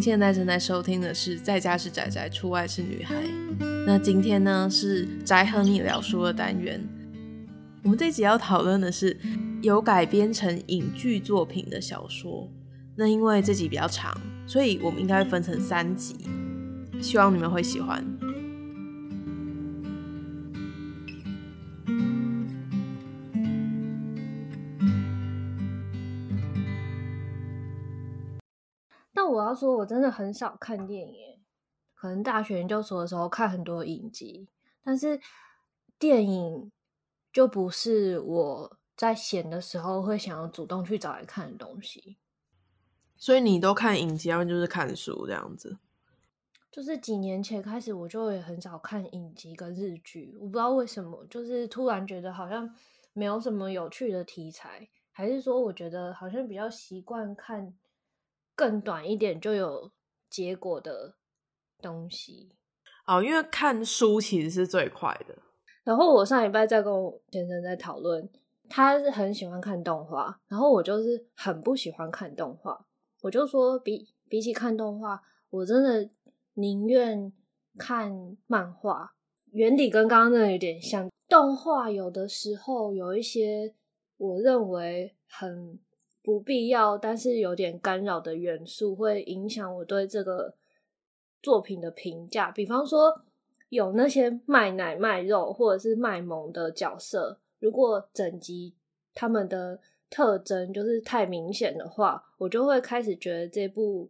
[0.00, 3.14] 现在正在收听的是《在家是宅宅，出外是女孩》。
[3.86, 6.80] 那今天呢是宅和你聊书的单元。
[7.82, 9.16] 我们这集要讨论的是
[9.62, 12.46] 有改编成影剧作品的小说。
[12.96, 14.12] 那因为这集比较长，
[14.46, 16.16] 所以我们应该分成三集，
[17.00, 18.04] 希望你们会喜欢。
[29.58, 31.40] 说，我真的很少看电影，
[31.94, 34.48] 可能大学研究所的时候看很多影集，
[34.84, 35.20] 但是
[35.98, 36.70] 电影
[37.32, 42.16] 就不是我在闲的时候会想要主动去找来看的东西。
[43.16, 45.78] 所以你都看影集，要不然就是看书这样子。
[46.70, 50.36] 就是几年前开始，我就也很少看影集跟日剧。
[50.38, 52.72] 我不知道为什么，就是突然觉得好像
[53.12, 57.74] 没有什么有趣的题材，还是说我觉得好像比较习惯看
[58.58, 59.92] 更短一点就有
[60.28, 61.14] 结果的
[61.80, 62.56] 东西。
[63.06, 65.38] 哦，因为看书其实是最快的。
[65.84, 68.28] 然后我上礼拜在跟我先生在讨论，
[68.68, 72.84] 他是很喜欢看动画，然后我就是很不喜欢看动画。
[73.22, 76.10] 我就说比，比比起看动画，我真的
[76.54, 77.32] 宁愿
[77.78, 79.14] 看漫画。
[79.52, 81.08] 原理跟刚刚那有点像。
[81.28, 83.74] 动画有的时候有一些
[84.16, 85.78] 我认为很
[86.22, 90.54] 不必要，但是有点干扰的元素，会影响我对这个
[91.42, 92.50] 作品的评价。
[92.50, 93.22] 比方说，
[93.68, 98.74] 有那些卖奶卖肉或者是卖萌的角色，如果整集
[99.14, 99.80] 他们的。
[100.10, 104.08] 特征就是太明显的话，我就会开始觉得这部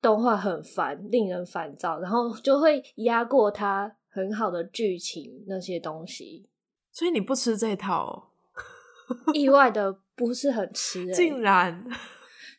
[0.00, 6.48] 动画很烦，令人烦躁，然后就会压过它很好的剧情那些东西。
[6.90, 9.32] 所以你不吃这套哦？
[9.32, 11.84] 意外的不是很吃欸，竟然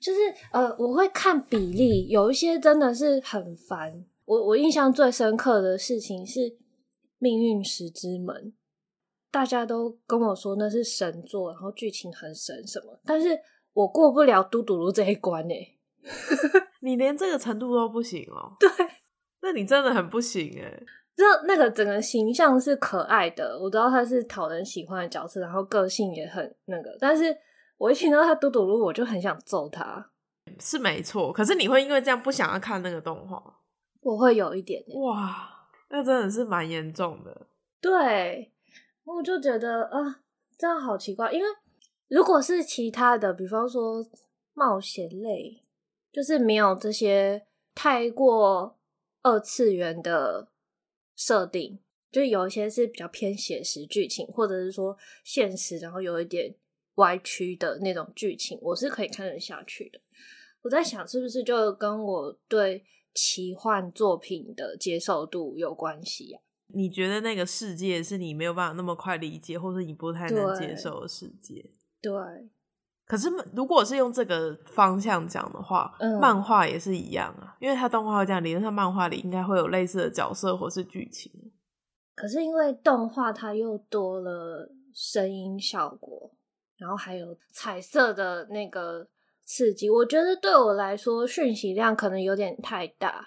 [0.01, 0.19] 就是
[0.51, 4.05] 呃，我会看比例，有一些真的是很烦。
[4.25, 6.39] 我我印象最深刻的事情是
[7.19, 8.35] 《命运石之门》。
[9.31, 13.29] 大家都跟我说那是神作，然后剧情很神什么，但是
[13.73, 15.75] 我过不了嘟嘟噜这一关哎。
[16.81, 18.53] 你连这个程度都不行哦？
[18.59, 18.69] 对，
[19.41, 20.83] 那你真的很不行哎。
[21.15, 27.35] 就那个整个形象是可爱的，我知道他是讨人喜欢的角色，然后个性也很那个，但是
[27.77, 30.09] 我一听到他嘟嘟噜，我就很想揍他。
[30.59, 33.41] 是没错，可是你会因为这样不想要看那个动画？
[34.01, 34.99] 我会有一点点。
[34.99, 37.47] 哇，那真的是蛮严重的。
[37.79, 38.49] 对。
[39.05, 40.21] 我就觉得啊，
[40.57, 41.29] 这样好奇怪。
[41.29, 41.45] 因为
[42.07, 44.01] 如果是其他的，比方说
[44.53, 45.61] 冒险类，
[46.09, 48.77] 就是没有这些太过
[49.23, 50.47] 二次元的
[51.15, 51.79] 设定，
[52.11, 56.55] 就有一些是比较偏写实剧情，或者是说现实，然后有一点
[56.95, 59.99] 歪曲的那种剧情，我是可以看得下去的。
[60.61, 66.41] 我在想，是不是就跟我对奇幻作品的接受度有关系啊？
[66.67, 71.65] 你觉得那个世界是你没有办法那么快理解，或者你不太能接受的世界？
[72.01, 72.11] 对。
[73.05, 81.31] 可是如果是用这个方向讲的话，嗯、漫画也是一样啊，因为它动画会这样，理论上漫画里应该会有类似的角色或是剧情。
[82.15, 86.31] 可是因为动画它又多了声音效果，
[86.77, 89.07] 然后还有彩色的那个
[89.43, 93.25] 刺激，我觉得对我来说讯息量可能有点太大。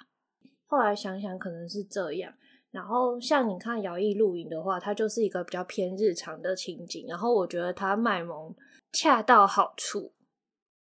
[0.66, 2.32] 后来想想，可能是这样。
[2.70, 7.06] 然后像你看《摇曳露营》的话，它就是一个比较偏日常的情景。
[7.08, 8.54] 然后我觉得它卖萌
[8.96, 10.12] 恰到好处，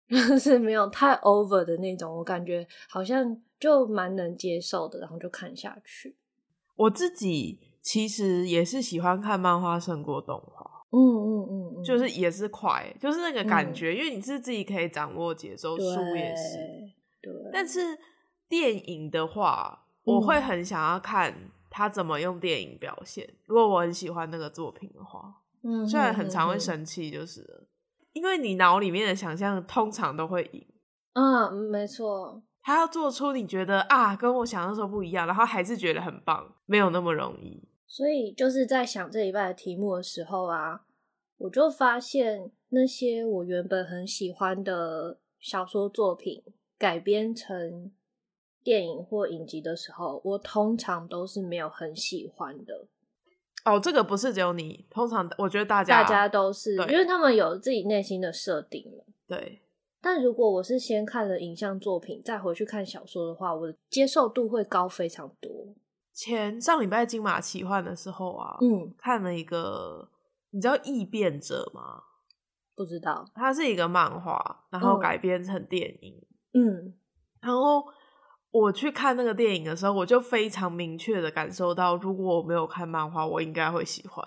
[0.08, 6.16] 就 是没有太 over 的那种，我感觉好像就蛮能接受的，然后就看下去。
[6.76, 16.58] 我自己其实也是喜欢看漫画胜过动画，嗯嗯嗯，嗯，就是也是快，就是那个感觉，嗯、因为你是自己可以掌握节奏，对书也是，
[17.20, 17.32] 对。
[17.52, 17.80] 但是
[18.48, 21.50] 电影的话，我会很想要看。
[21.76, 23.28] 他怎么用电影表现？
[23.46, 27.66] 如果我很喜欢那个作品的话，嗯，虽然很常会生气，就是
[28.14, 30.66] 因为你脑里面的想象通常都会赢。
[31.12, 32.42] 嗯，没错。
[32.62, 37.68] 他要做出你觉得啊，跟我想的时候不一样，然后还是觉得很棒，没有那么容易。
[37.86, 40.86] 所以就是在想这一拜的题目的时候啊，
[41.36, 46.42] 我就发现那些我原本很喜欢的小说作品
[46.78, 47.92] 改编成。
[48.62, 52.88] 电影或影集的时候，我通常都是没有很喜欢的。
[53.64, 59.04] 哦，这个不是只有你，通常我觉得大家大家都是，因为他们有自己内心的设定了。
[59.26, 59.62] 对。
[60.02, 65.50] 但如果我是先看了影像作品，再回去看小说的话，我的接受度会高非常多。
[66.12, 70.10] 前上礼拜金马奇幻的时候啊，嗯，看了一个，
[70.50, 72.02] 你知道《异变者》吗？
[72.76, 76.22] 不知道，它是一个漫画，然后改编成电影，
[76.52, 76.92] 嗯，
[77.40, 77.82] 然后。
[78.54, 84.24] 我去看那个电影的时候，我就非常明确的感受到，如果我没有看漫画，我应该会喜欢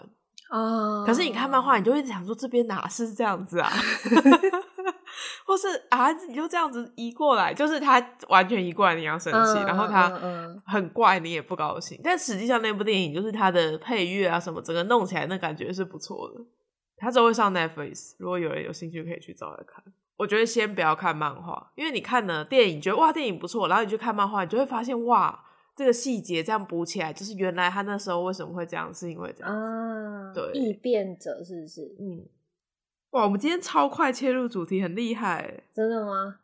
[0.50, 1.06] 啊。
[1.06, 3.72] 可是你看漫画，你就会想说这边哪是这样子啊？
[5.48, 10.10] 或是啊，你就这样子移过来，就是他完全移过来，你要生气，嗯、然后他
[10.66, 11.98] 很怪，你也不高兴。
[11.98, 16.46] 嗯、但实际上那部电影就是他的配乐啊什么，整个弄起来那感觉是不错的。
[16.98, 19.82] 他就会上 Netflix，如果有人有兴趣可以去找来看。
[20.18, 31.96] 我觉得先不要看漫画，因为你看了电影觉得哇电影不错，然后你去看漫画，你就会发现哇这个细节这样补起来，就是原来他那时候为什么会这样，是因为这样啊，对，异变者是不是？
[32.00, 32.26] 嗯，
[33.12, 36.40] 哇，我们今天超快切入主题，很厉害，真的吗？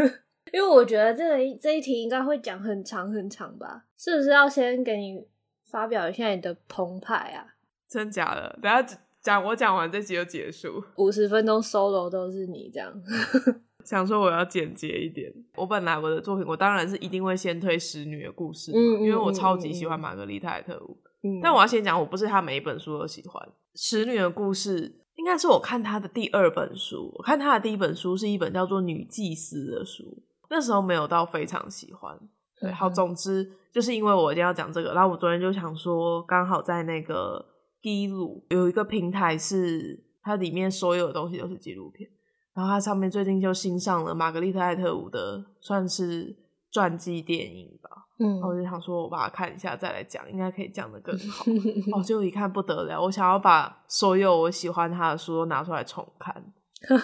[0.52, 3.86] 因为我觉得这个这一题应该会讲很长很长吧？
[3.96, 5.26] 是不是要先给你
[5.64, 7.54] 发表一下你的澎湃啊？
[7.88, 8.58] 真假的？
[8.60, 8.98] 等下。
[9.24, 12.92] 讲我讲完这集就结束，五十分钟 solo 都是你这样。
[13.82, 15.32] 想说我要简洁一点。
[15.56, 20.98] 我本来我的作品，我当然是一定会先推《使女的故事》嘛，嗯，因为我超级喜欢玛格丽特海特务。
[21.22, 23.42] 嗯，但我要先讲，我不是他每一本书都喜欢。
[23.74, 27.10] 《使女的故事》应该是我看他的第二本书。
[27.16, 30.04] 我看他的第一本书是一本叫做《女祭司》的书，
[30.50, 32.18] 那时候没有到非常喜欢。
[32.60, 37.53] 对，好，总之就是因为我一定要讲这个，然后我昨天就想说，刚好在那个。
[37.84, 42.08] 记录有一个平台是它里面所有的东西都是纪录片，
[42.54, 46.34] 然后它上面最近就新上了玛格丽特艾特伍的算是
[46.72, 51.44] 传记电影吧，嗯，然后我就想说我把它看一下再来讲，应该可以讲的更好。
[51.92, 56.42] 哦，结果一看不得了，我想要把所有我喜欢他的书都拿出来重看。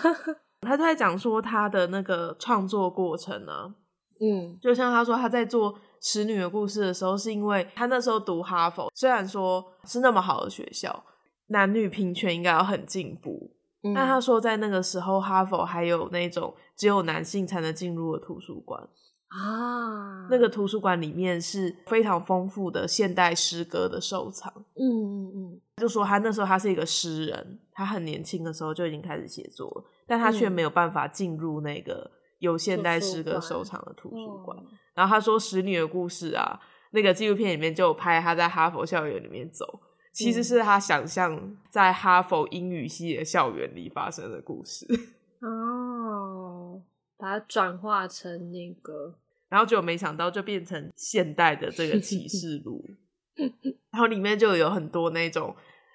[0.66, 3.74] 他在讲说他的那个创作过程啊，
[4.18, 5.78] 嗯，就像他说他在做。
[6.00, 11.04] 使女的故事的时候，是因为他那时候读哈佛，虽然说是那么好的学校，
[11.48, 13.50] 男女平权应该要很进步，
[13.82, 18.80] 嗯，但他说在那个时候，哈佛还有那种只有男性才能进入的图书馆
[19.28, 34.58] 啊，那个图书馆里面是非常丰富的现代诗歌的收藏，嗯嗯嗯，就说他那时候他是一个诗人，他很年轻的时候就已经开始写作了，但他却没有办法进入那个有现代诗歌收藏的图书馆。
[34.92, 36.60] 然后他说《使女的故事》啊，
[36.90, 39.80] 那个纪录片里面就有拍他在哈佛校园里面走，
[40.12, 44.86] 其实是他想象在哈佛英语系的校园里发生的故事。
[45.40, 46.82] 哦，
[47.16, 49.14] 把它转化成那个，
[49.48, 52.84] 然后就没想到就变成现代的这个启示 录，
[53.90, 55.54] 然后里面就有很多那种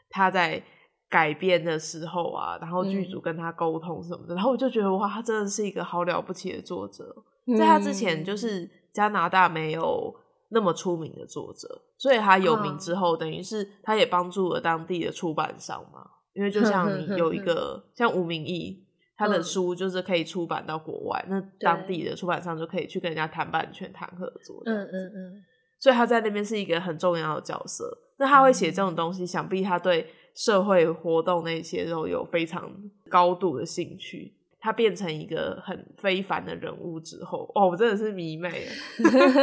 [0.09, 0.63] 他在
[1.09, 7.15] 改编的时候啊，然后剧组跟他沟通什么的，嗯、然后我就觉得哇，他真的是一个好了不起的作者，
[7.57, 8.69] 在他之前就是。
[8.95, 10.15] 加拿大没有
[10.51, 11.67] 那么出名的作者，
[11.97, 16.07] 所以他有名之后，哦、等于是他也帮助了当地的出版商嘛。
[16.31, 18.87] 因为就像你有一个像吴明义，
[19.17, 24.61] 他的书就是可以出版到国外，嗯、那当地的出版商就可以去跟人家谈版权、谈合作。
[24.65, 25.43] 嗯嗯嗯。
[25.77, 27.85] 所以他在那边是一个很重要的角色。
[28.17, 32.71] 那他会写这种东西，想必他对社会活动那些都有非常
[33.09, 34.35] 高度的兴趣。
[34.59, 38.67] 他变成一个很非凡的人物之后，哦，我真的是迷妹。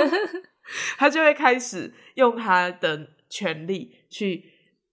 [0.98, 4.44] 他就会开始用他的权力去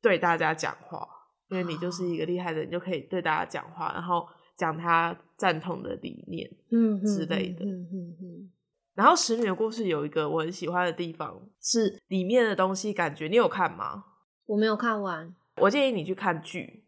[0.02, 1.08] 对大家讲话，
[1.50, 4.24] 因为你就是一个厉害的人，就可以对大家讲话，然后
[4.56, 7.66] 讲他赞同的理念，嗯之类的。
[7.66, 8.52] 嗯嗯嗯。
[8.94, 14.04] 然后《十女的故事》有一个我很喜欢的地方，是里面的东西，感觉你有看吗？
[14.46, 16.86] 我没有看完，我建议你去看剧。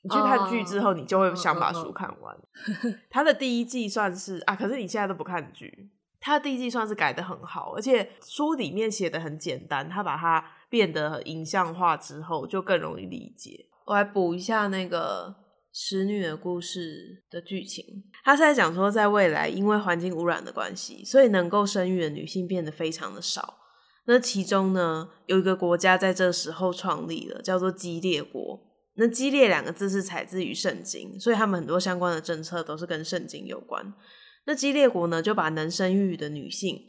[0.00, 2.36] 你去看剧之后，你就会想把书看完。
[3.10, 5.90] 他的第一季算是啊，可是你现在都不看剧。
[6.20, 13.66] 他的第一季算是改的很好，而且书里面写的很简单，他把它变得影像化之后，就更容易理解。
[13.86, 15.34] 我来补一下那个
[15.72, 18.04] 《使女的故事》的剧情。
[18.24, 23.57] 他是在讲说，在未来因为环境污染的关系，所以能够生育的女性变得非常的少。
[24.10, 28.58] 那其中呢，有一个国家在这时候创立了，叫做基列国。
[28.94, 33.94] 那“基列”两个字是采自于圣经，所以他们很多相关的政策都是跟圣经有关。
[34.46, 36.80] 那基列国呢，就把能生育的女性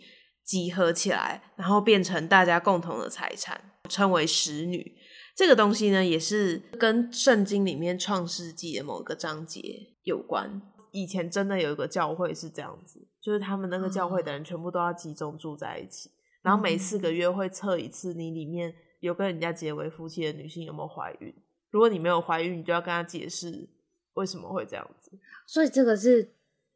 [0.45, 4.95] 集合起来，然后变成大家共同的财产，称为使女。
[5.35, 9.61] 这个东西呢，也是跟圣经里面创世纪的某个章节
[10.03, 10.61] 有关。
[10.93, 16.09] 以前真的有一个教会是这样子，就是他们那个教会的人全部都要集中住在一起，
[16.41, 21.33] 然后每四个月会测一次，你里面有跟人家结为夫妻的女性有没有怀孕。
[21.69, 23.69] 如果你没有怀孕，你就要跟他解释
[24.13, 25.11] 为什么会这样子。
[25.45, 26.33] 所以这个是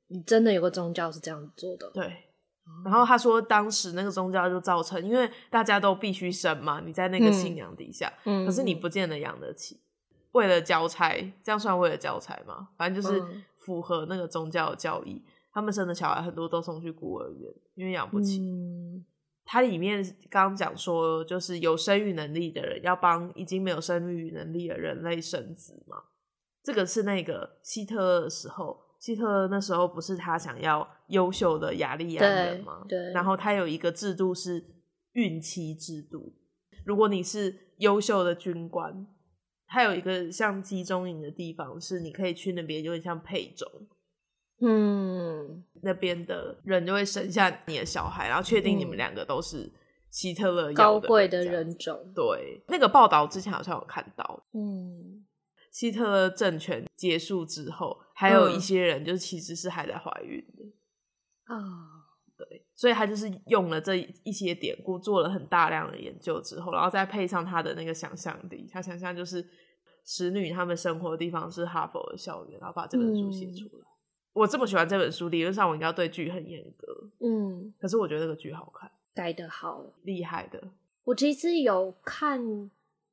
[0.08, 1.89] 你真的有个宗教是这样做的。
[1.93, 2.13] 对。
[2.86, 9.75] 然后他说，当时那个宗教就造成，因为大家都必须生嘛，你在那个信仰底下，嗯，可是你不见得养得起。
[9.75, 9.84] 嗯，
[10.32, 12.70] 为了交差，这样算为了交差吗？
[12.77, 13.22] 反正就是
[13.58, 18.39] 符合那个宗教的教义，他们生的小孩很多都送去孤儿院，因为养不起。
[18.39, 19.05] 嗯
[19.45, 25.97] 它里面刚刚讲说，就是有生育能力的人要帮已经没有生育能力的人类生子嘛。
[26.63, 32.85] 这个是那个希特勒的时候，希特勒那时候不是他想要优秀的雅利安人吗？
[32.88, 32.97] 对。
[32.97, 33.12] 对。
[33.12, 34.63] 然后他有一个制度是
[35.12, 36.33] 孕期制度，
[36.85, 39.05] 如果你是优秀的军官，
[39.67, 43.67] 他有一个像集中营的地方，是你可以去那边，有点像配种。
[44.65, 49.70] 嗯，那边的人就会生下你的小孩，然后确定你们两个都是
[50.10, 52.00] 希特勒高贵的人种。
[52.15, 54.46] 对，那个报道之前好像有看到。
[54.53, 55.25] 嗯，
[55.70, 61.60] 希特勒政权结束之后，还有一些人就其实是还在怀孕的啊。
[62.38, 69.46] 对，所以他就是用了这一些典故，做了很大量的研究之后，然后再配上他的那个想象力，他想象就是
[70.05, 73.86] 使女他们生活的地方是哈佛的校园，然后把这本书写出来。
[74.33, 76.87] 嗯我这么喜欢这本书，理论上我应该要对剧很严格，
[77.19, 80.59] 嗯，可是我觉得那个剧好看，改的好，厉害的。
[81.03, 82.69] 我其实有看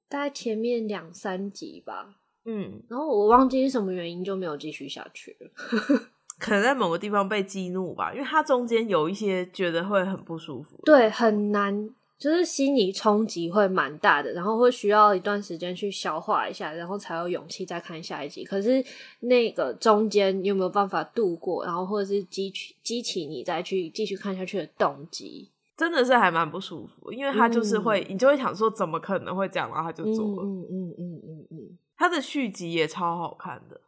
[0.08, 5.50] 大概前面两三集吧，嗯，然后我忘记是什么原因就没有继续下去了，
[6.40, 11.90] 可能在某个地方被激怒吧，因为它中间有一些觉得会很不舒服，对，很难。
[12.20, 18.44] 就是心理冲击会蛮大的，然后会需要一段时间去消化一下，然后才有勇气再看下一集。
[18.44, 18.84] 可是
[19.20, 25.50] 那个中间你有没有办法度过，然后或者是激起激起你再去继续看下去的动机？
[25.78, 30.42] 真的是还蛮不舒服，因为他就是会，嗯、你就会想说怎么可能会这样，然后他就做了。
[30.44, 33.80] 嗯嗯嗯嗯嗯，他的续集也超好看的，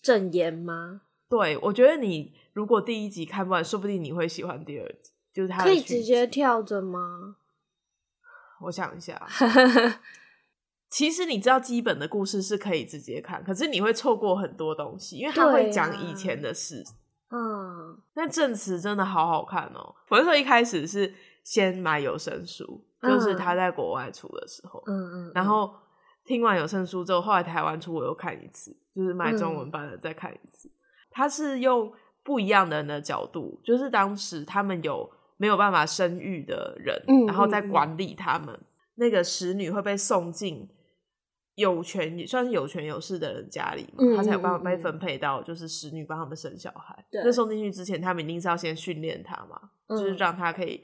[0.00, 1.00] 正言吗？
[1.28, 5.10] 对，我觉得你如果第一集看不完，说不定你会喜欢第二集。
[5.34, 7.36] 就是他可以直接跳着吗？
[8.62, 9.20] 我想一下，
[10.88, 16.82] 其实你知道基本的故事是可以直接看，可是你会错过很多东西，因为他会讲以前的事。
[17.28, 19.94] 嗯，那证词真的好好看哦！
[20.08, 25.74] 我那时候一开始是先买有声书，就是他在国外出的时候，嗯嗯，然后
[26.24, 30.70] 听完有声书之后，后来台湾出我又看一次，就是买中文版的再看一次。
[31.10, 35.10] 他是用不一样的人的角度，就是当时他们有。
[35.36, 38.54] 没有办法生育的人，嗯、然后再管理他们。
[38.54, 38.64] 嗯、
[38.96, 40.68] 那个使女会被送进
[41.54, 47.04] 有权也算是有权有势的人家里嘛，嗯、他才有办法被分配到，就是使女帮他们生小孩。
[47.12, 50.82] 那送进去之前，他们一定是要先训练他嘛，嗯、就是让他可以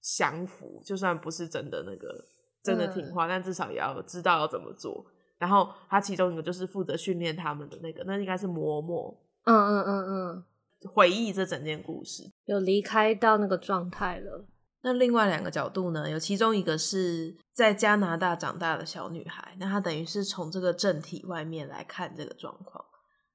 [0.00, 2.24] 降服，就算不是真的那个
[2.62, 5.04] 真的听话，嗯、但至少也要知道要怎么做。
[5.38, 9.14] 然后他其中一个就是负责训练他们的那个，那应该是嬷嬷。
[9.44, 10.44] 嗯嗯嗯嗯。
[10.86, 14.46] 回忆这整件故事，有离开到那个状态了。
[14.82, 16.08] 那另外两个角度呢？
[16.08, 22.84] 有其中一个是在加拿大长大的小女孩，那她等于是从这个政体外面来看这个状况。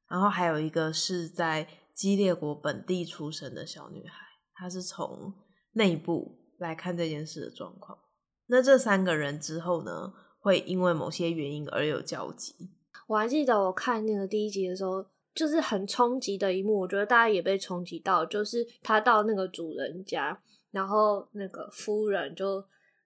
[0.08, 5.34] 然后还有一个是在激烈国本地出生的小女孩，她是从
[5.74, 7.98] 内部来看这件事的状况。
[8.48, 12.56] 那这三个人之后呢，会因为某些原因而有交集。
[13.08, 15.06] 我还记得我看那个第一集的时候。
[15.34, 18.26] 就是很冲击的一幕，我觉得大家也被冲击到。
[18.26, 20.38] 就是他到那个主人家，
[20.72, 22.64] 然后那个夫人就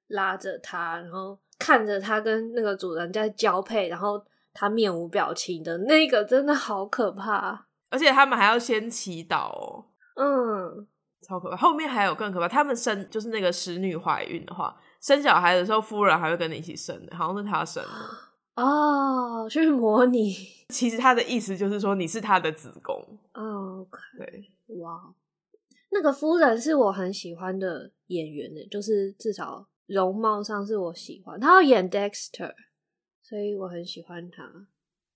[0.08, 4.22] 拉着他，然后看着他跟那个主人在交配，然后
[4.54, 7.68] 他面无表情的那个，真的好可怕。
[7.90, 10.86] 而且他们还要先祈祷哦，嗯，
[11.22, 11.56] 超可怕。
[11.56, 17.90] 后面还有更可怕，他们生就是那个使女怀孕的话，生小孩的时候，夫人还会跟你一起生的，好像是他生的。
[18.58, 20.34] 哦，去模拟。
[20.70, 22.96] 其实他的意思就是说你是他的子宫。
[23.34, 25.14] 哦，OK，对，哇，
[25.92, 31.40] 那个夫人是我很喜欢的演员呢，就是至少容貌上是我喜欢。
[31.40, 32.54] 他要演 Dexter，
[33.22, 34.44] 所以我很喜欢他，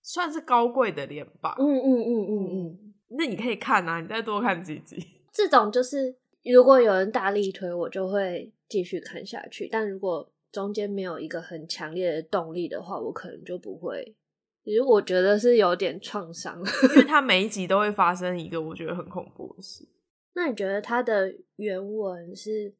[0.01, 1.55] 算是高贵的脸吧。
[1.59, 5.05] 嗯嗯嗯嗯嗯，那你可以看啊，你再多看几集。
[5.33, 9.67] 这种就是如果有人大力推，我就会继续看下去。
[9.69, 14.15] 但如果中间没有一个很强烈的动力的话，我可能就不会。
[14.63, 16.57] 其实我觉得是有点创伤，
[16.91, 19.87] 因为 它每一集都会发生一个我觉得很恐怖的事。
[20.33, 22.73] 那你觉得它的原文是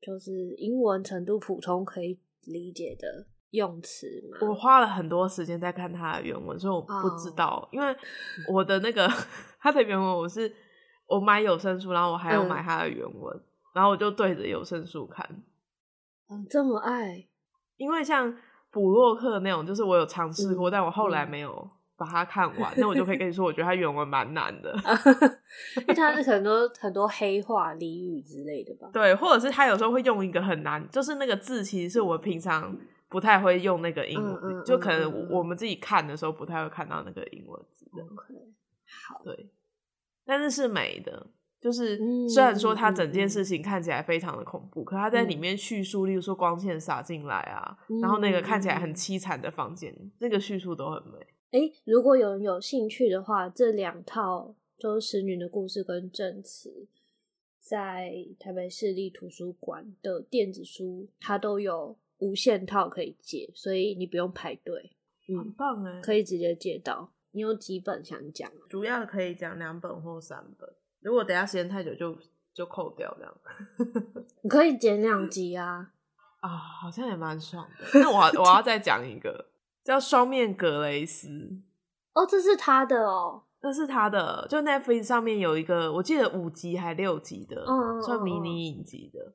[0.00, 4.46] 就是英文程度普通可以理解的用词吗？
[4.46, 7.74] 我花了很多时间在看它的原文，所以我不知道，oh.
[7.74, 7.96] 因为
[8.52, 9.08] 我的那个
[9.58, 10.52] 它的原文我是
[11.06, 13.42] 我买有声书，然后我还要买它的原文，嗯、
[13.74, 15.26] 然后我就对着有声书看。
[16.28, 17.26] 嗯，这么爱，
[17.76, 18.36] 因为像
[18.70, 22.74] 补洛克那种，就是我有尝试过，嗯、但我后来没有把它看完。
[22.76, 24.74] 那、嗯、我就可以跟你说，我觉得它原文蛮难的，
[25.80, 28.90] 因为它是 很多很多黑话、俚语之类的吧？
[28.92, 32.76] 对，或者是他有时候会用一个很难，就是那个字，其实是我平常
[33.08, 38.02] 不太会用那个英文，就可能我们自己看的时候不太会看到那个英文字的。
[39.08, 39.50] 好，对。
[40.24, 41.26] 但是是美的。
[41.66, 51.18] 就是虽然说它整件事情看起来非常的恐怖，嗯、可它在里面叙述，例如说光线洒进来啊，嗯、然后那个看起来很凄惨的房间，嗯、那个叙述都很美。
[51.50, 56.70] 哎、欸，如果有人有兴趣的话，这两套就是《使女的故事》跟《证词》，
[57.58, 64.92] 在台北市立图书馆的电子书，它都有无限套可以借，所以你不用排队，
[65.28, 67.10] 嗯、很棒哎，可以直接借到。
[67.32, 68.48] 你有几本想讲？
[68.68, 70.70] 主要可以讲两本或三本。
[71.06, 72.20] 如果等下时间太久就，就
[72.52, 73.32] 就扣掉这样。
[74.42, 75.92] 你 可以剪两集啊！
[76.40, 78.00] 啊，好像也蛮爽的。
[78.00, 79.46] 那我我要再讲一个，
[79.84, 81.28] 叫《双面格雷斯》。
[82.12, 84.48] 哦，这是他的哦，这是他的。
[84.50, 89.32] 就 Netflix 上面有一个，我记得五集还六集的，嗯、算迷你影集的。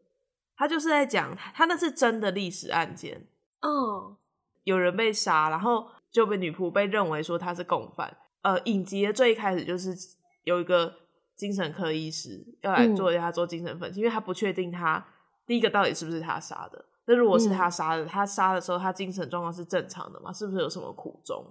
[0.57, 3.25] 他就是在讲，他那是真的历史案件。
[3.61, 4.17] 哦，
[4.65, 8.17] 有人被杀，然后就被女仆被认为说他是共犯。
[8.41, 9.95] 呃，影集的最一开始就是
[10.43, 10.99] 有一个。
[11.41, 15.03] 精神科医师要来做他做精神分析，嗯、因为他不确定他
[15.47, 16.85] 第一个到底是不是他杀的。
[17.05, 20.31] 那如果是他杀的，嗯、他杀的时候他精神状况是正常的吗？
[20.31, 21.43] 是不是有什么苦衷？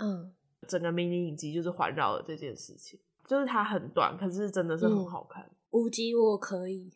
[0.00, 0.32] 嗯，
[0.66, 5.44] 整个迷你影集就是环绕了这件事情，就是它很短，可是真的是很好看。
[5.44, 6.90] 嗯、五集我可以，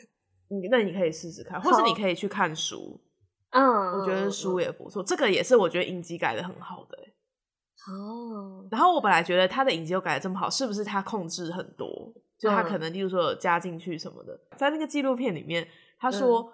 [0.48, 2.98] 你那你可以试试看，或是你可以去看书。
[3.50, 3.62] 嗯，
[3.98, 6.98] 我觉得书也不错，嗯、这个也是我觉得影集改的很好的。
[7.88, 12.12] 哦，然后我本来觉得他的影集又改的这么好，是不是他控制很多？
[12.38, 15.66] 就他可能，例如说有加进去什么的，嗯、在那个纪录片里面，
[15.98, 16.50] 他说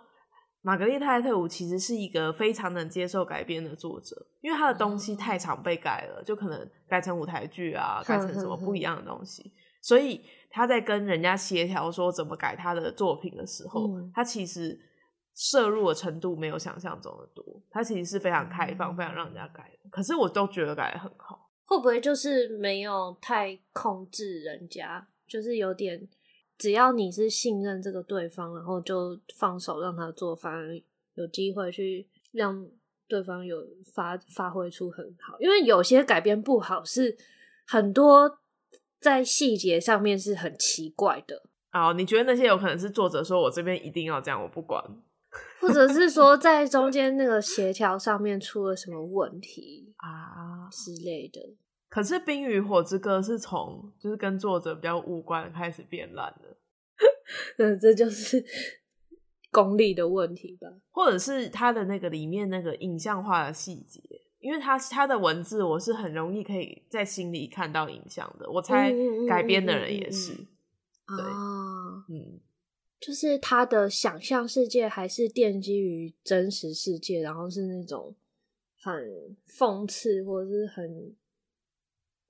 [0.63, 14.77] 玛格丽特·艾特伍其实是一个非常能接受改编的作者，因为他的东西太常被改了，就可能改成舞台剧啊，改成什么不一样的东西，嗯、所以他在跟人家协调说怎么改他的作品的时候，嗯、他其实
[15.39, 19.91] 涉入的程度没有想象中的多，他其实是非常开放，嗯、非常让人家改的。
[19.91, 26.09] 可是我都觉得改得很好，会不会就是没有太控制人家，就是有点，
[26.57, 30.81] 只要你是信任这个对方，然后就放手让他做，反而
[31.17, 32.67] 有机会去让
[33.07, 35.39] 对方有发发挥出很好。
[35.39, 37.15] 因为有些改编不好，是
[37.67, 38.39] 很多
[38.99, 41.43] 在细节上面是很奇怪的。
[41.73, 44.83] 哦，你觉得那些有可能是作者说我这边一定要这样，我不管。
[45.61, 51.41] 或者是说，在中间那个协调上面出了什么问题啊之类的。
[51.89, 56.57] 可是《冰与火之歌》是从就是跟作者比较无关开始变烂的，
[57.59, 58.45] 那这就是
[59.51, 60.69] 功力的问题吧？
[60.91, 64.01] 或者是他的那个里面那个影像化的细节，
[64.41, 68.51] 因为他他的文字我是很容易可以在心里看到影像的。
[68.51, 68.93] 我猜
[69.27, 71.25] 改编的人也是，对，
[72.11, 72.41] 嗯。
[72.99, 78.15] 就是他的想象世界还是奠基于真实世界，然后是那种
[78.81, 81.15] 很讽刺或者是很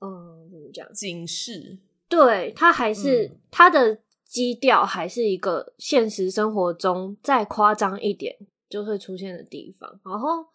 [0.01, 0.93] 嗯，怎么讲？
[0.93, 1.79] 警示。
[2.09, 8.37] 对，他还是、嗯、他的基调还是一个现实生活中再夸张一点
[8.69, 10.41] 就会出现的地方，然后《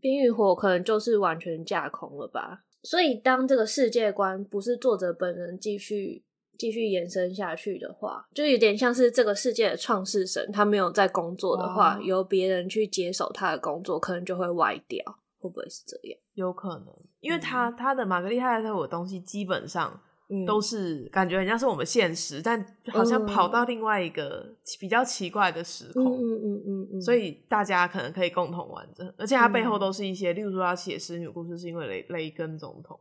[0.00, 2.64] 冰与火》可能就是完全架空了吧。
[2.82, 6.24] 所以当这个世界观不是作者本人继续。
[6.60, 15.02] 继续延伸下去的话，就有点像是这个世界的创世神，他没有在工作的话，由别人去接手他的工作，可能就会歪掉，
[15.38, 16.18] 会不会是这样？
[16.34, 19.98] 有可能，因为他、嗯、他的玛格丽特艾特伍的东西基本上
[20.46, 33.00] 都是感觉很像是我们现实，嗯、但好像跑到另外一个比较奇怪的时空，嗯嗯嗯嗯，嗯，所以大家可能可以共同完成，而且他背后都是一些，嗯、例如说他写使女故事是因为雷雷根总统。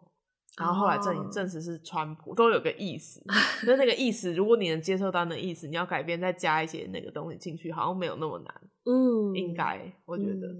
[0.59, 3.23] 然后后来证证实是川普，都有个意思。
[3.65, 8.61] 那那个意思，如果你能接受到那意思，你要改编再加一些那个东西进去，好像没有那么难。
[8.83, 10.53] 嗯，应该我觉得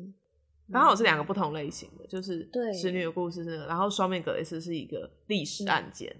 [0.72, 6.16] 刚好是两个不同类型的，就是对使女的故事是那个，然后双面格雷斯是一个历史案件。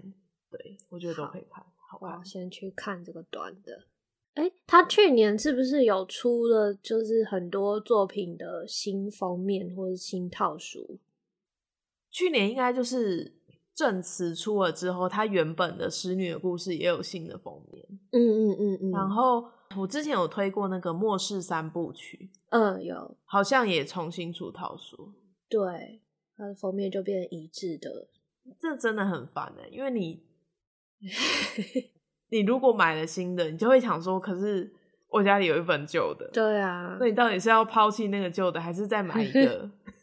[0.50, 1.64] 对，我觉得都可以看。
[1.90, 3.86] 好，我要先去看这个短的。
[4.34, 10.98] 哎，他去年是不是有出了就是很多作品的新封面或者新套书？
[12.10, 13.39] 去年应该就是。
[13.74, 17.86] 证词出了之后，他原本的使女的故事也有新的封面。
[18.12, 18.90] 嗯嗯嗯嗯。
[18.90, 19.44] 然后
[19.76, 25.12] 我之前有推过那个末世三部曲，嗯，有，好像也重新出套书。
[25.48, 26.02] 对，
[26.36, 28.08] 它的封面就变成一致的。
[28.58, 30.22] 这真的很烦哎，因为你，
[32.30, 34.72] 你如果买了新的，你就会想说，可是
[35.08, 36.28] 我家里有一本旧的。
[36.32, 39.70] 对啊，那你到底是要抛弃那个旧的，还是再买一个？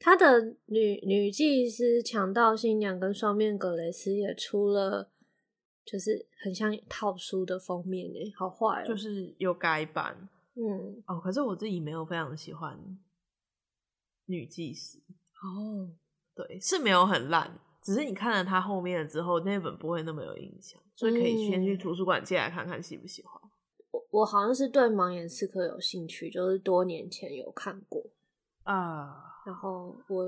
[0.00, 5.12] 他的女女祭司、强盗新娘跟双面格雷斯也出了，
[5.84, 12.98] 就是很像套书的封面诶，好坏哦，就是有改版，嗯，哦，可是我自己没有非常喜欢
[14.24, 14.98] 女祭司
[15.42, 15.92] 哦，
[16.34, 23.34] 对，是没有很烂，只只是你看了他后面了之后，那本不会那么有印象，所以可以先去图书馆借来看看喜不喜欢。
[23.90, 28.00] 我我好像是对《盲眼刺客》有兴趣，就是多年前有看过。
[28.62, 30.24] 啊，然后我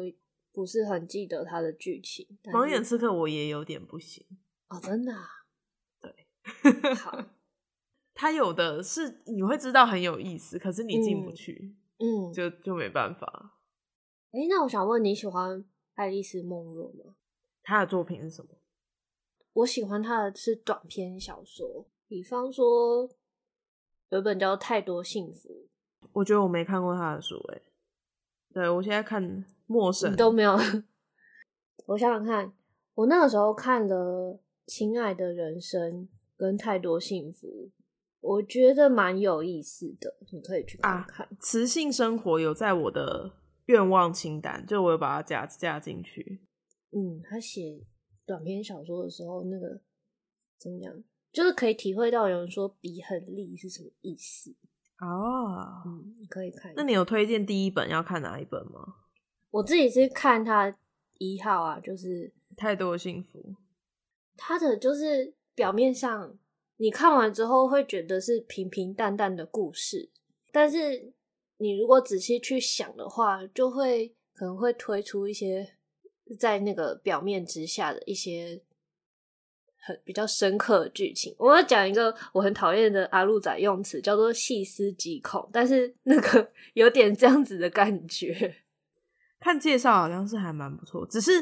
[0.53, 2.27] 不是很记得他的剧情。
[2.51, 4.27] 《盲眼刺客》我也有点不行
[4.69, 5.27] 哦，真的啊？
[6.01, 7.25] 对，好，
[8.15, 13.59] 他有的是你会知道很有意思，可是你进不去，嗯，嗯就就没办法。
[14.33, 15.59] 哎、欸，那我想问，你喜欢
[15.95, 17.17] 《爱丽丝梦露》吗？
[17.63, 18.51] 他的作品是什么？
[19.53, 23.09] 我喜欢他的是短篇小说，比方说
[24.09, 25.69] 有一本叫《太多幸福》。
[26.13, 27.63] 我觉得我没看过他的书，哎，
[28.53, 29.23] 对，我现在看
[29.67, 30.57] 《陌生》都没有。
[31.87, 32.53] 我想想看，
[32.95, 34.35] 我那个时候看了
[34.67, 36.03] 《亲爱的人生》
[36.37, 37.49] 跟《太多幸福》，
[38.21, 41.27] 我觉得蛮有意思的，你可以去看看。
[41.27, 43.33] 啊，雌性生活有在我的。
[43.67, 46.41] 愿望清单，就我有把它加加进去。
[46.91, 47.81] 嗯，他写
[48.27, 49.81] 短篇小说的时候，那个
[50.59, 50.93] 怎么样？
[51.31, 54.53] 就是可以体会到有人说笔很利是什么意思
[55.07, 55.83] 哦。
[55.85, 56.73] 嗯，你可以看。
[56.77, 58.95] 那你有推荐第一本要看哪一本吗？
[59.51, 60.75] 我自己是看他
[61.19, 63.55] 一号啊，就是太多的幸福。
[64.37, 66.35] 他的就是表面上
[66.79, 70.09] 你看完之后会觉得是平平淡淡的故事，
[70.51, 71.13] 但是。
[71.59, 75.77] 你如果仔细去想的话，就会可能会推出一些
[76.37, 78.61] 在那个表面之下的一些
[79.83, 81.35] 很比较深刻的剧情。
[81.39, 88.57] 我要讲一个我很讨厌的阿路仔用词，叫做细思极恐，但是那个 有点这样子的感觉。
[89.41, 91.33] 看介绍好像是还蛮不错，只是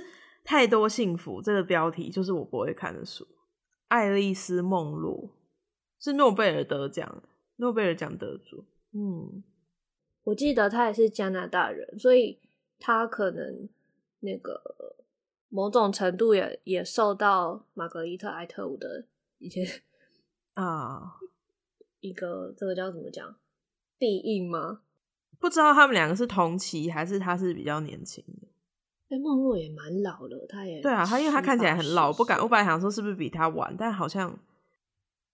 [0.43, 3.29] 太多幸福这个标题就是我不会看的书。
[3.89, 5.31] 爱丽丝梦露
[5.99, 7.23] 是诺贝尔得奖，
[7.57, 9.45] 诺贝尔奖得主，嗯。
[10.25, 12.39] 我记得他也是加拿大人，所以
[12.79, 13.69] 他可能
[14.21, 14.63] 那个
[15.51, 19.05] 某种程度也也受到玛格丽特·艾特伍的
[19.39, 19.67] 一些
[20.55, 21.17] 啊，
[22.01, 23.37] 一个这个叫怎么讲，
[23.99, 24.81] 庇荫吗？
[25.39, 28.49] 不知道他们两个是同期还是他是比较年轻的？
[29.11, 34.39] 哎，梦若也蛮老了，他也对啊，他因为他看起来很老，不敢，我本来想说是不是比他晚，但好像。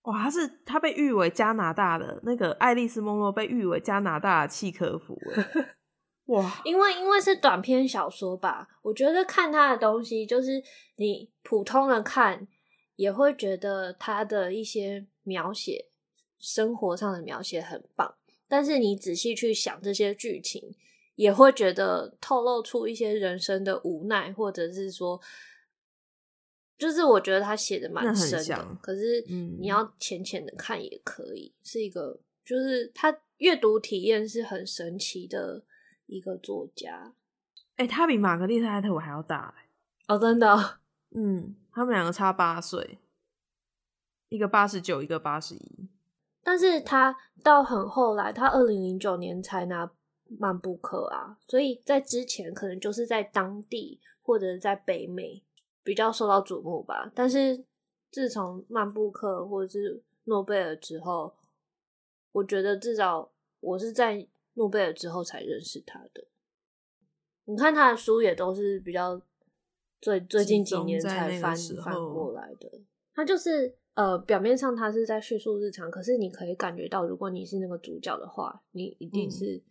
[0.02, 5.18] 哇，他是他被誉为加拿大的那个爱丽丝梦若被誉为加拿大的契诃夫。
[6.26, 10.62] 哇，因为因为是短篇小说吧，我觉得看他的东西就是
[10.96, 12.46] 你普通的看
[12.96, 15.86] 也会觉得他的一些描写
[16.38, 18.14] 生活上的描写很棒，
[18.48, 20.74] 但是你仔细去想这些剧情，
[21.14, 25.20] 也会觉得透露出一些人生的无奈，或者是说。
[26.78, 29.24] 就是我觉得他写的蛮深的，可是
[29.58, 35.64] 你要浅浅的看也可以，嗯、是一个就是他阅读体验是很神奇的
[36.06, 37.12] 一个作家。
[37.76, 39.54] 哎、欸，他比玛格丽特·艾特伍还要大！
[40.08, 40.78] 哦，真的、哦，
[41.14, 42.98] 嗯，他们两个差八岁，
[44.28, 45.88] 一个八十九，一个八十一。
[46.42, 49.90] 但是他到很后来，他二零零九年才拿
[50.38, 55.42] 曼布克啊，所以在之前可能就是在当地或者在北美。
[55.86, 57.64] 比较受到瞩目吧，但是
[58.10, 61.32] 自从曼布克或者是诺贝尔之后，
[62.32, 66.26] 我觉得至少我是在诺贝尔之后才认识他的。
[67.44, 69.18] 你看他的书也都是比较
[70.00, 72.70] 最最近几年才翻翻过来的。
[73.14, 79.54] 他就是呃，表面上他是在叙述日常，可是你可以感觉到，如果你是那个主角的话，你一定是。
[79.56, 79.62] 嗯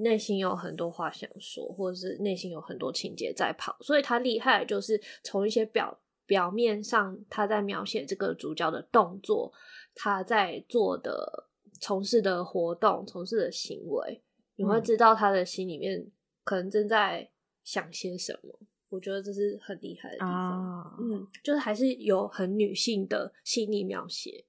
[0.00, 9.52] 内心有很多话想说，或者是内心有很多情节在跑，所以他厉害就是从一些表表面上他在描写这个主角的动作，
[9.92, 11.48] 他在做的、
[11.82, 14.22] 从事的活动、从事的行为，
[14.54, 16.08] 你会知道他的心里面
[16.44, 17.28] 可能正在
[17.64, 18.56] 想些什么。
[18.60, 24.44] 嗯、我觉得这是很厉害的地方，啊、嗯，就是还是有很女性的细腻描写。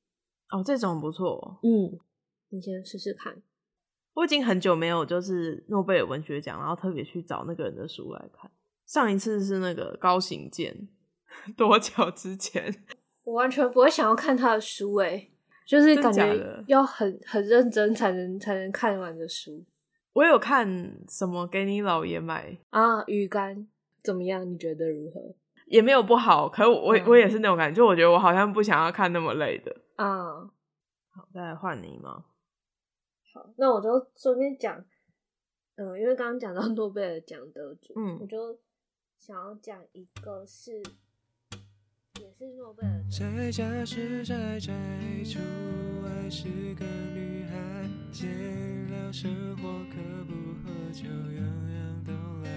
[0.51, 1.99] 哦，这种不错，嗯，
[2.49, 3.41] 你先试试看。
[4.13, 8.51] 我已经很久没有就是诺贝尔文学奖，然后特别去找那个人的书来看。
[8.85, 10.87] 上一次是那个高行健，
[11.57, 12.85] 多久之前？
[13.23, 15.32] 我完全不会想要看他的书，诶，
[15.65, 19.63] 就是感觉要很很认真才能才能看完的书。
[20.13, 20.67] 我有看
[21.09, 23.03] 什么给你姥爷买啊？
[23.07, 23.67] 鱼竿
[24.03, 24.47] 怎么样？
[24.47, 25.35] 你觉得如何？
[25.65, 30.41] 也没有不好，可是我、嗯、我也是那种感觉，就我觉得我好像不想要看那么累的啊。
[31.09, 32.25] 好，再来换你吗？
[33.33, 34.77] 好，那我就顺便讲，
[35.77, 38.59] 嗯，因为刚刚讲到诺贝尔奖得主，嗯，我就
[39.17, 40.83] 想要讲一个是，
[42.19, 43.03] 也是诺贝尔。
[43.09, 44.71] 在家是宅宅，
[45.23, 45.39] 出
[46.03, 46.43] 外是
[46.75, 47.55] 个女孩，
[48.11, 48.29] 闲
[48.89, 49.95] 聊生活可
[50.27, 52.11] 不喝酒，样样都
[52.43, 52.49] 来。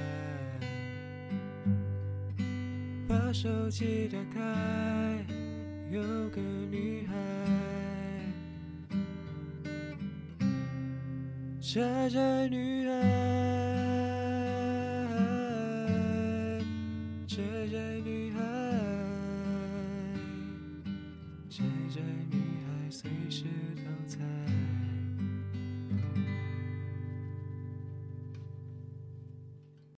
[3.32, 4.40] 手机打开，
[5.90, 7.14] 有个女孩，
[11.60, 12.94] 宅宅女孩，
[23.30, 23.65] 其实。